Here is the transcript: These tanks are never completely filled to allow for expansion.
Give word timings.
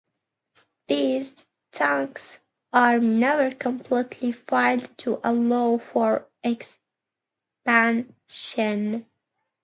These 0.87 1.31
tanks 1.71 2.39
are 2.73 2.97
never 2.99 3.53
completely 3.53 4.31
filled 4.31 4.89
to 4.97 5.19
allow 5.23 5.77
for 5.77 6.25
expansion. 6.43 8.15